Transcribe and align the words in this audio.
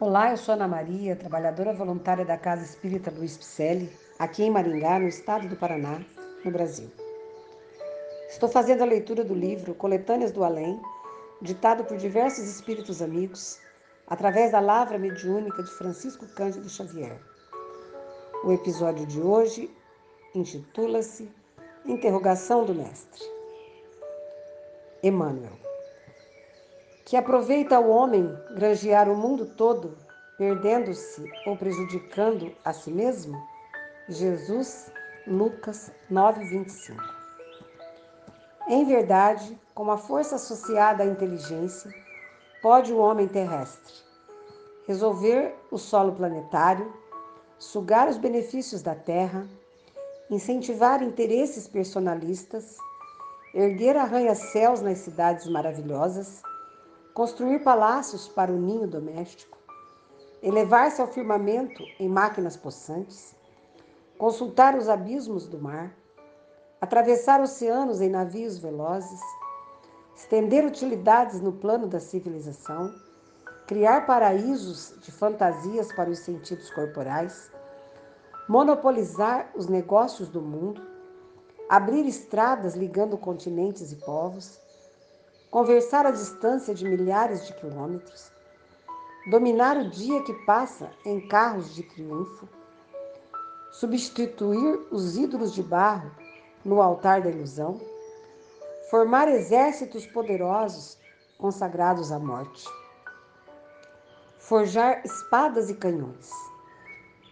Olá, 0.00 0.30
eu 0.30 0.38
sou 0.38 0.54
Ana 0.54 0.66
Maria, 0.66 1.14
trabalhadora 1.14 1.74
voluntária 1.74 2.24
da 2.24 2.38
Casa 2.38 2.64
Espírita 2.64 3.10
Luiz 3.10 3.36
Picelli, 3.36 3.92
aqui 4.18 4.42
em 4.42 4.50
Maringá, 4.50 4.98
no 4.98 5.06
estado 5.06 5.46
do 5.46 5.56
Paraná, 5.56 6.00
no 6.42 6.50
Brasil. 6.50 6.90
Estou 8.26 8.48
fazendo 8.48 8.80
a 8.80 8.86
leitura 8.86 9.22
do 9.22 9.34
livro 9.34 9.74
Coletâneas 9.74 10.32
do 10.32 10.42
Além, 10.42 10.80
ditado 11.42 11.84
por 11.84 11.98
diversos 11.98 12.48
espíritos 12.48 13.02
amigos, 13.02 13.60
através 14.06 14.52
da 14.52 14.58
lavra 14.58 14.96
mediúnica 14.96 15.62
de 15.62 15.70
Francisco 15.70 16.26
Cândido 16.28 16.70
Xavier. 16.70 17.20
O 18.42 18.50
episódio 18.54 19.04
de 19.04 19.20
hoje 19.20 19.70
intitula-se 20.34 21.30
Interrogação 21.84 22.64
do 22.64 22.74
Mestre. 22.74 23.22
Emmanuel 25.02 25.69
que 27.10 27.16
aproveita 27.16 27.80
o 27.80 27.90
homem 27.90 28.32
granjear 28.54 29.08
o 29.08 29.16
mundo 29.16 29.44
todo, 29.44 29.98
perdendo-se 30.38 31.24
ou 31.44 31.56
prejudicando 31.56 32.52
a 32.64 32.72
si 32.72 32.92
mesmo? 32.92 33.36
Jesus, 34.08 34.92
Lucas 35.26 35.90
9:25. 36.08 37.02
Em 38.68 38.84
verdade, 38.84 39.58
com 39.74 39.90
a 39.90 39.98
força 39.98 40.36
associada 40.36 41.02
à 41.02 41.06
inteligência, 41.06 41.92
pode 42.62 42.92
o 42.92 42.98
homem 42.98 43.26
terrestre 43.26 43.92
resolver 44.86 45.52
o 45.68 45.78
solo 45.78 46.12
planetário, 46.12 46.94
sugar 47.58 48.08
os 48.08 48.18
benefícios 48.18 48.82
da 48.82 48.94
terra, 48.94 49.48
incentivar 50.30 51.02
interesses 51.02 51.66
personalistas, 51.66 52.76
erguer 53.52 53.96
arranha-céus 53.96 54.80
nas 54.80 54.98
cidades 54.98 55.48
maravilhosas, 55.48 56.40
construir 57.14 57.62
palácios 57.62 58.28
para 58.28 58.52
o 58.52 58.56
ninho 58.58 58.86
doméstico, 58.86 59.58
elevar-se 60.42 61.00
ao 61.00 61.08
firmamento 61.08 61.82
em 61.98 62.08
máquinas 62.08 62.56
possantes, 62.56 63.34
consultar 64.16 64.76
os 64.76 64.88
abismos 64.88 65.46
do 65.46 65.58
mar, 65.58 65.94
atravessar 66.80 67.40
oceanos 67.40 68.00
em 68.00 68.08
navios 68.08 68.58
velozes, 68.58 69.20
estender 70.16 70.64
utilidades 70.64 71.40
no 71.40 71.52
plano 71.52 71.86
da 71.86 72.00
civilização, 72.00 72.94
criar 73.66 74.06
paraísos 74.06 74.94
de 75.00 75.12
fantasias 75.12 75.92
para 75.92 76.10
os 76.10 76.18
sentidos 76.20 76.70
corporais, 76.70 77.50
monopolizar 78.48 79.50
os 79.54 79.66
negócios 79.66 80.28
do 80.28 80.40
mundo, 80.40 80.82
abrir 81.68 82.06
estradas 82.06 82.74
ligando 82.74 83.16
continentes 83.16 83.92
e 83.92 83.96
povos, 83.96 84.58
conversar 85.50 86.06
à 86.06 86.12
distância 86.12 86.72
de 86.72 86.84
milhares 86.84 87.46
de 87.46 87.52
quilômetros, 87.54 88.30
dominar 89.30 89.76
o 89.76 89.90
dia 89.90 90.22
que 90.22 90.32
passa 90.44 90.90
em 91.04 91.26
carros 91.26 91.74
de 91.74 91.82
triunfo, 91.82 92.48
substituir 93.72 94.86
os 94.92 95.16
ídolos 95.16 95.52
de 95.52 95.62
barro 95.62 96.10
no 96.64 96.80
altar 96.80 97.22
da 97.22 97.30
ilusão, 97.30 97.80
formar 98.90 99.28
exércitos 99.28 100.06
poderosos 100.06 100.96
consagrados 101.36 102.12
à 102.12 102.18
morte, 102.18 102.64
forjar 104.38 105.04
espadas 105.04 105.68
e 105.68 105.74
canhões, 105.74 106.30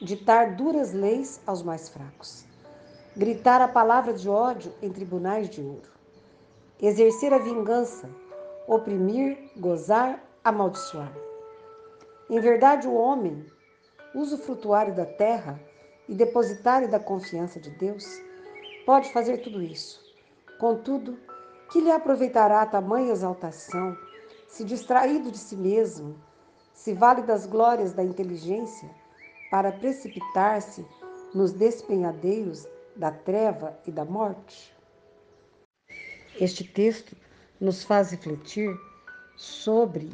ditar 0.02 0.56
duras 0.56 0.92
leis 0.92 1.40
aos 1.46 1.62
mais 1.62 1.88
fracos, 1.88 2.44
gritar 3.16 3.60
a 3.60 3.68
palavra 3.68 4.12
de 4.12 4.28
ódio 4.28 4.72
em 4.82 4.90
tribunais 4.90 5.48
de 5.48 5.60
ouro 5.60 5.97
exercer 6.86 7.32
a 7.32 7.38
vingança, 7.38 8.08
oprimir, 8.66 9.50
gozar, 9.56 10.22
amaldiçoar. 10.44 11.12
Em 12.30 12.40
verdade, 12.40 12.86
o 12.86 12.94
homem, 12.94 13.44
usufrutuário 14.14 14.94
da 14.94 15.06
terra 15.06 15.60
e 16.08 16.14
depositário 16.14 16.88
da 16.88 17.00
confiança 17.00 17.58
de 17.58 17.70
Deus, 17.70 18.06
pode 18.86 19.12
fazer 19.12 19.38
tudo 19.38 19.62
isso. 19.62 20.00
Contudo, 20.58 21.18
que 21.70 21.80
lhe 21.80 21.90
aproveitará 21.90 22.64
tamanha 22.64 23.12
exaltação, 23.12 23.96
se 24.46 24.64
distraído 24.64 25.30
de 25.30 25.38
si 25.38 25.56
mesmo, 25.56 26.16
se 26.72 26.94
vale 26.94 27.22
das 27.22 27.44
glórias 27.44 27.92
da 27.92 28.02
inteligência 28.02 28.88
para 29.50 29.72
precipitar-se 29.72 30.86
nos 31.34 31.52
despenhadeiros 31.52 32.66
da 32.96 33.10
treva 33.10 33.78
e 33.86 33.90
da 33.90 34.04
morte? 34.04 34.77
Este 36.40 36.62
texto 36.62 37.16
nos 37.60 37.82
faz 37.82 38.12
refletir 38.12 38.78
sobre 39.36 40.12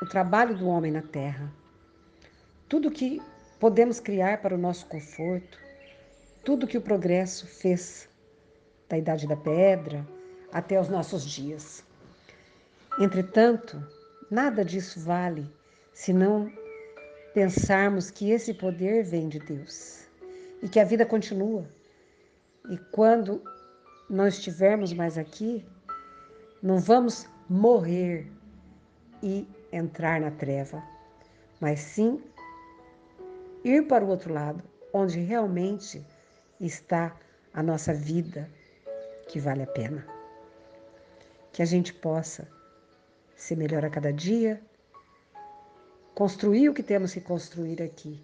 o 0.00 0.06
trabalho 0.06 0.56
do 0.56 0.66
homem 0.66 0.90
na 0.90 1.02
terra. 1.02 1.52
Tudo 2.68 2.90
que 2.90 3.22
podemos 3.60 4.00
criar 4.00 4.42
para 4.42 4.56
o 4.56 4.58
nosso 4.58 4.84
conforto, 4.86 5.60
tudo 6.44 6.66
que 6.66 6.76
o 6.76 6.82
progresso 6.82 7.46
fez, 7.46 8.08
da 8.88 8.98
idade 8.98 9.28
da 9.28 9.36
pedra 9.36 10.04
até 10.52 10.80
os 10.80 10.88
nossos 10.88 11.24
dias. 11.24 11.84
Entretanto, 12.98 13.80
nada 14.28 14.64
disso 14.64 14.98
vale 14.98 15.48
se 15.94 16.12
não 16.12 16.52
pensarmos 17.32 18.10
que 18.10 18.30
esse 18.30 18.52
poder 18.52 19.04
vem 19.04 19.28
de 19.28 19.38
Deus 19.38 20.00
e 20.60 20.68
que 20.68 20.80
a 20.80 20.84
vida 20.84 21.06
continua. 21.06 21.64
E 22.68 22.76
quando 22.90 23.40
não 24.12 24.28
estivermos 24.28 24.92
mais 24.92 25.16
aqui, 25.16 25.64
não 26.62 26.78
vamos 26.78 27.26
morrer 27.48 28.30
e 29.22 29.48
entrar 29.72 30.20
na 30.20 30.30
treva, 30.30 30.82
mas 31.58 31.80
sim 31.80 32.22
ir 33.64 33.86
para 33.86 34.04
o 34.04 34.08
outro 34.08 34.34
lado, 34.34 34.62
onde 34.92 35.18
realmente 35.18 36.04
está 36.60 37.16
a 37.54 37.62
nossa 37.62 37.94
vida 37.94 38.50
que 39.28 39.40
vale 39.40 39.62
a 39.62 39.66
pena. 39.66 40.06
Que 41.50 41.62
a 41.62 41.64
gente 41.64 41.94
possa 41.94 42.46
ser 43.34 43.56
melhor 43.56 43.82
a 43.82 43.88
cada 43.88 44.12
dia, 44.12 44.60
construir 46.14 46.68
o 46.68 46.74
que 46.74 46.82
temos 46.82 47.14
que 47.14 47.20
construir 47.22 47.82
aqui, 47.82 48.22